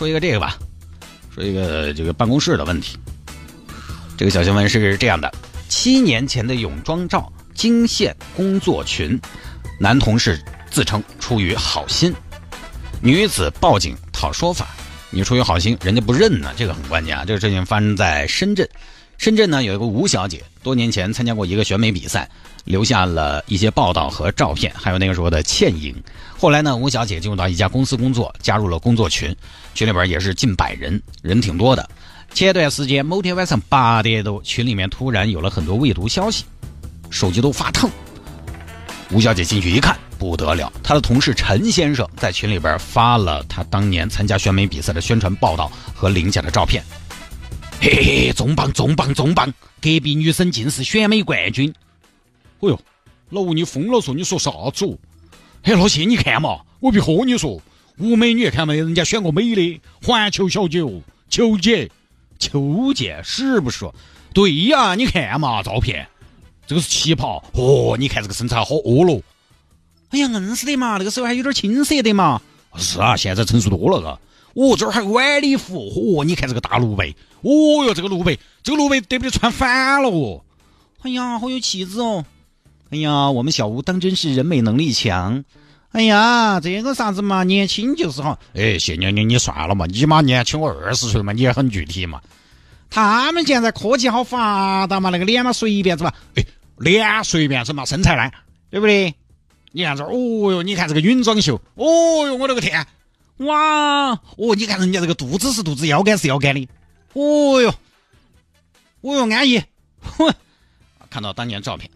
[0.00, 0.56] 说一个这个吧，
[1.34, 2.98] 说一个这个办公室的问题。
[4.16, 5.30] 这个小新闻是这样的：
[5.68, 9.20] 七年前的泳装照惊现工作群，
[9.78, 12.14] 男同事自称出于好心，
[13.02, 14.68] 女子报警讨说法。
[15.10, 17.22] 你出于好心，人家不认呢，这个很关键啊。
[17.26, 18.66] 这个事情发生在深圳。
[19.20, 22.26] 深圳呢有一个吴小姐，多年前参加过一个选美比赛，
[22.64, 25.94] 留下了一些报道和照片，还有那个时候的倩影。
[26.38, 29.36] 后来呢，吴小姐进入到一家公司工作，加入了工作群，
[29.74, 31.86] 群里边也是近百人，人挺多的。
[32.32, 36.46] 前段时间某天晚上八点多，群里面突然有了很多未读消息，
[37.10, 37.90] 手机都发烫。
[39.10, 46.82] 吴小姐进去一看，不得了，她的同事陈先生在群里边发了他当年参加选美比赛的宣传报道和领奖的照片。
[47.82, 49.50] 嘿嘿，重磅重磅重磅！
[49.80, 51.72] 隔壁女生竟是选美冠军。
[52.58, 52.80] 哦哟，
[53.30, 54.12] 老吴你疯了嗦？
[54.12, 54.98] 你说啥子哦？
[55.62, 57.58] 嘿，老谢你看嘛，我别和你说，
[57.96, 58.76] 吴美女看没？
[58.76, 61.90] 人家选过美的环球小姐哦，秋姐，
[62.38, 63.90] 球姐是不是？
[64.34, 66.06] 对呀，你看嘛，照片，
[66.66, 69.22] 这个是旗袍哦，你看这个身材好哦喽。
[70.10, 72.42] 哎呀，硬是的嘛，那个时候还有点青涩的嘛。
[72.76, 74.20] 是啊，现在成熟多了嘎。
[74.54, 80.44] 哦，这儿还晚礼服，哦，你看这个大露背，哦哟，这个露背，这个露背得不得穿反了哦？
[81.02, 82.24] 哎呀，好有气质哦！
[82.90, 85.44] 哎呀，我们小吴当真是人美能力强。
[85.92, 88.38] 哎呀，这个啥子嘛，年轻就是好。
[88.54, 92.20] 哎，谢娘娘，你算了嘛，你妈年轻我二十岁嘛，你也很具体嘛。
[92.90, 96.44] 他们现在科技好发达嘛，那个脸嘛随便子嘛，哎，
[96.78, 98.30] 脸随便子嘛，身材呢，
[98.70, 99.14] 对不对？
[99.72, 102.84] 你看这儿，哦哟，你看这个泳装秀，哦哟，我的个天！
[103.40, 104.54] 哇哦！
[104.54, 106.68] 你看人家这个肚子是肚子，腰杆是腰杆的。
[107.14, 107.74] 哦哟，
[109.00, 109.62] 哦哟，安逸。
[110.02, 110.34] 哼，
[111.08, 111.90] 看到当年照片，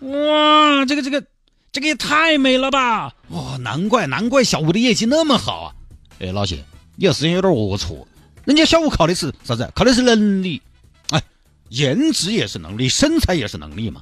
[0.00, 1.24] 哇，这个这个
[1.72, 3.12] 这个也太美了吧！
[3.30, 5.74] 哇，难怪难怪小吴的业绩那么好啊！
[6.20, 8.04] 哎，老谢，你这事情有点龌龊。
[8.44, 9.70] 人家小吴靠的是啥子？
[9.74, 10.62] 靠的是能力。
[11.10, 11.20] 哎，
[11.68, 14.00] 颜值也是能力，身材也是能力嘛。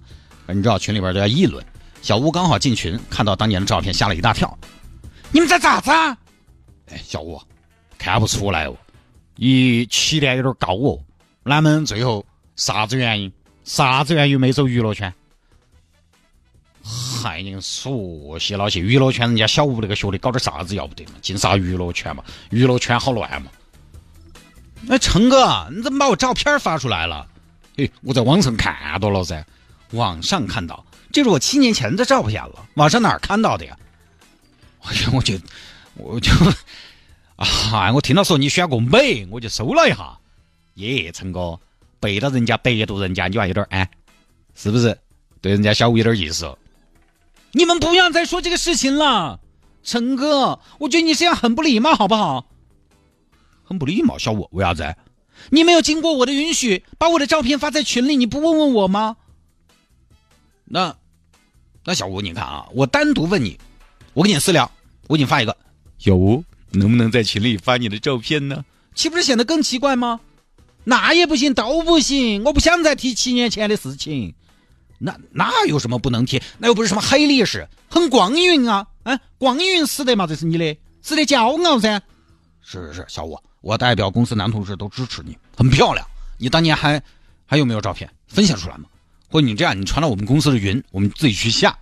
[0.48, 1.64] 你知道群里边都在议论，
[2.02, 4.58] 小吴刚好进群，看到当年的照片，吓了一大跳。
[5.32, 6.16] 你们在咋子啊？
[6.90, 7.40] 哎，小吴，
[7.98, 8.76] 看不出来哦，
[9.36, 10.98] 你起点有点高哦。
[11.44, 12.24] 哪们最后
[12.56, 13.32] 啥子原因？
[13.64, 15.12] 啥子原因没走娱乐圈？
[16.82, 21.12] 嗨，你说些老些娱乐圈，人家小吴那个学历搞点啥子要不得嘛？
[21.22, 22.24] 进啥娱乐圈嘛？
[22.50, 23.50] 娱乐圈好乱嘛？
[24.88, 27.26] 哎，陈哥，你怎么把我照片发出来了？
[27.76, 29.44] 哎，我在网上看到了噻。
[29.92, 32.66] 网上看到，这是我七年前的照片了。
[32.74, 33.76] 网上哪儿看到的呀？
[34.82, 35.34] 哎呀，我就
[35.94, 36.32] 我就
[37.36, 40.18] 啊，我听到说你选过美，我就搜了一下。
[40.74, 41.58] 耶，陈哥
[41.98, 43.90] 背到人家百度人家，你还有点哎，
[44.54, 44.98] 是不是？
[45.40, 46.56] 对人家小吴有点意思。
[47.52, 49.40] 你们不要再说这个事情了，
[49.82, 52.46] 陈哥，我觉得你这样很不礼貌，好不好？
[53.64, 54.94] 很不礼貌，小吴，为啥子？
[55.50, 59.16] 你没有经过我的允许，把我的照片发在群里，你不问问我吗？
[60.64, 60.96] 那
[61.84, 63.58] 那小吴，你看啊，我单独问你。
[64.12, 64.70] 我给你私聊，
[65.06, 65.56] 我给你发一个，
[65.98, 68.64] 小吴能不能在群里发你的照片呢？
[68.94, 70.20] 岂不是显得更奇怪吗？
[70.82, 74.34] 那也不行，都不行，我不想再提七年前的事情。
[74.98, 76.42] 那那有什么不能提？
[76.58, 78.86] 那又不是什么黑历史，很光晕啊！
[79.04, 82.02] 哎，光晕死的嘛，这是你的，值得骄傲噻。
[82.62, 86.04] 是是是，小吴，我代表公司男同事都支持你，很漂亮。
[86.36, 87.00] 你当年还
[87.46, 88.84] 还有没有照片分享出来吗？
[89.28, 91.78] 或者你这样，你传到我们公司的云，我们自己去下。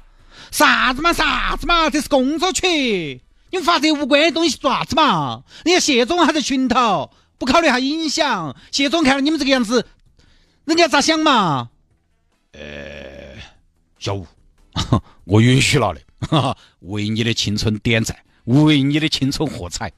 [0.51, 3.21] 啥子嘛啥子嘛，这是工作群，
[3.51, 5.43] 你们发这无关的东西做啥子嘛？
[5.65, 8.57] 人家谢总还在群头，不考虑下影响。
[8.71, 9.87] 谢总看到你们这个样子，
[10.65, 11.71] 人家咋想嘛？
[12.53, 13.37] 呃，
[13.99, 14.27] 小吴，
[15.25, 19.93] 我允许了的， 为你的青春点赞，为你的青春喝彩。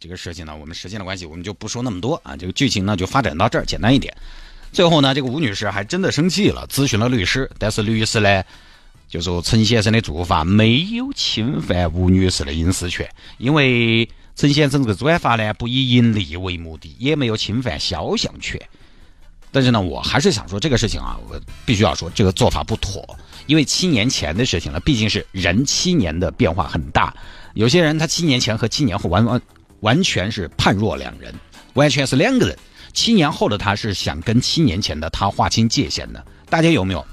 [0.00, 2.36] 这个事情呢，我们时间的关系，我们就不说那么多啊。
[2.36, 4.14] 这个剧情呢，就发展到这儿，简单一点。
[4.72, 8.42] 最后呢，这个吴女士还真的生气了，咨询了律师，但是律师呢？
[9.14, 13.08] 就说陈先生的做法没有侵犯吴女士的隐私权，
[13.38, 18.60] 因为陈先生这个转发呢不以盈利为目的，也没有侵犯肖像权。
[19.52, 23.16] 但是呢，我还是想说这个事情啊，我必须要说这个做法不妥，
[23.46, 27.14] 因为七年前的事情了，毕竟是人七年的变化很大，
[27.54, 29.40] 有些人他七年前和七年后完完
[29.78, 31.32] 完全是判若两人，
[31.74, 32.58] 完全是两个人。
[32.92, 37.06] 七年后的他是想跟七年前的他划清界限的，大家有没有？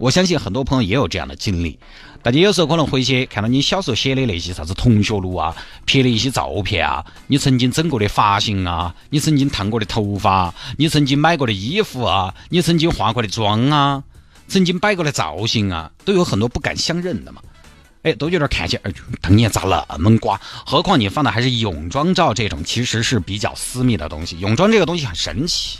[0.00, 1.78] 我相信很多朋友也有这样的经历。
[2.22, 5.54] 大家有时候可能回去看到你小时候写的那些啥子同学录啊，
[5.86, 14.02] 拍的一些照片啊，你曾经整过的发型啊，你曾经烫过的头发，你曾经买过的衣服啊，你曾经化过的妆啊，
[14.48, 17.42] 曾经摆过的造型啊，都有很多不敢相认的嘛。
[18.02, 19.60] 哎，都有点看起来，当年咋
[19.98, 20.40] 那么瓜？
[20.64, 24.38] 何况你放的还是泳装照这种，其实是比较私密的东西。
[24.40, 25.78] 泳装这个东西很神奇，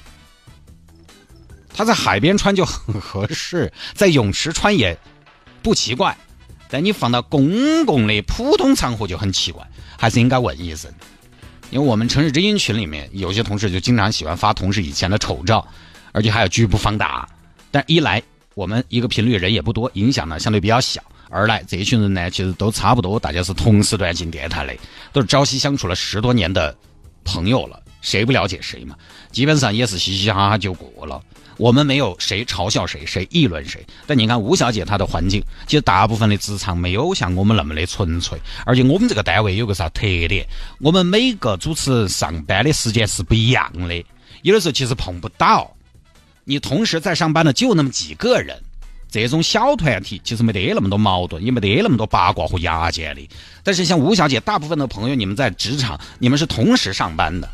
[1.80, 4.94] 他在海边穿就很合适， 在泳池穿也
[5.62, 6.14] 不奇怪。
[6.68, 9.66] 但你放到公共的普通场合就很奇怪，
[9.98, 10.92] 还是应该问一声。
[11.70, 15.66] 因为我们城市之音群里面有些同事就经常喜欢发同事以前的丑照，
[16.12, 17.26] 而且还有局部放大。
[17.70, 18.22] 但一来
[18.54, 21.00] 我们一个频率人也不多，影响呢相对比较小；
[21.30, 24.76] 二来这群人呢其实都差不多，大家是同时段进电台的，
[25.14, 26.76] 都是朝夕相处了十多年的
[27.24, 28.94] 朋友了，谁不了解谁嘛？
[29.32, 31.18] 基本上也是嘻嘻哈哈就过了。
[31.60, 33.86] 我们没有谁嘲笑谁，谁议论谁。
[34.06, 38.38] 但你看吴小姐她的环境，其实大部分的职场没有像我们那么的纯粹。
[38.64, 40.46] 而且我们这个单位有个啥特点？
[40.78, 44.02] 我们每个主持人上班的时间是不一样的，
[44.40, 45.70] 有的时候其实碰不到。
[46.44, 48.58] 你同时在上班的就那么几个人，
[49.10, 53.28] 这种小团体其实没得那么多矛盾，也没得那么多八卦和牙尖的。
[53.62, 57.46] 但是像吴小姐，大部分的朋友，你们在职场，你们是同时上班的。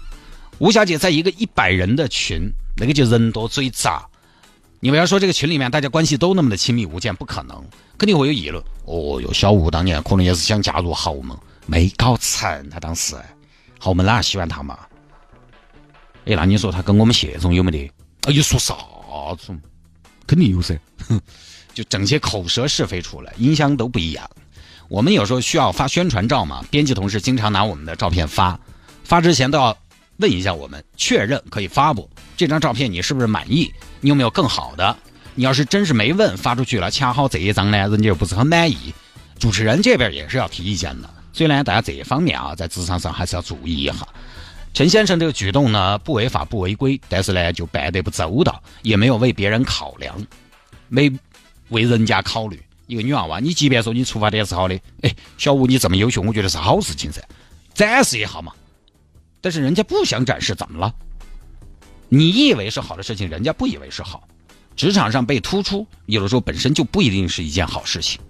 [0.58, 2.48] 吴小姐在一个一百人的群。
[2.76, 4.06] 那个就人多嘴杂，
[4.80, 7.64] 你不要说这个群里面大家关系都那么的亲密无间，不可能，
[7.96, 8.62] 肯定会有议论。
[8.84, 11.36] 哦哟，小吴当年可能也是想加入豪门，
[11.66, 12.70] 没搞成。
[12.70, 13.16] 他当时
[13.78, 14.78] 豪门哪喜欢他嘛？
[16.26, 17.90] 哎，那你说他跟我们谢总有没得？
[18.22, 18.74] 哎，你说啥
[19.38, 19.56] 子？
[20.26, 20.78] 肯定有噻。
[21.72, 24.28] 就整些口舌是非出来，音箱都不一样。
[24.88, 28.58] 我们有时候需要发宣传照嘛，编辑同事经常拿我们的照片发，
[29.04, 29.76] 发之前都要
[30.18, 32.08] 问一下我们，确认可以发不？
[32.36, 33.72] 这张照片你是不是满意？
[34.00, 34.96] 你有没有更好的？
[35.34, 38.94] 你要是真是没问发出去了，恰好这一张呢，人家又不是很满意，
[39.38, 41.10] 主持人这边也是要提意见的。
[41.32, 44.08] 所以呢，大家这一方面啊，在职场上还是要注意一下。
[44.72, 50.14] 陈先生这个举动呢，不违法不违规，但是呢，就办得不周到，也没有为别人考量，
[50.88, 51.12] 没
[51.68, 52.62] 为人家考虑。
[52.86, 57.20] 一个女娃娃，你即便说你出发点是好的，哎，小吴你这么优秀，我觉得是好事情噻，
[57.74, 58.52] 展示一下嘛。
[59.46, 60.92] 但是人家不想展示，怎么了？
[62.08, 64.26] 你以为是好的事情，人家不以为是好。
[64.74, 68.20] 职场上被突出，有的时候本身就不一定是一件好事情。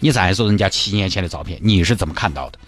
[0.00, 2.58] 你再说人家七年前的照片，你是怎么看到的？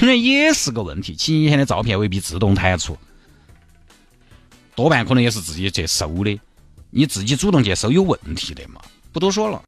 [0.00, 1.14] 那 也是个问题。
[1.14, 2.96] 七年前的照片未必自动弹出，
[4.74, 6.40] 多半可能也是自己去搜的。
[6.88, 8.80] 你自己主动去搜有问题的嘛？
[9.12, 9.62] 不多说了。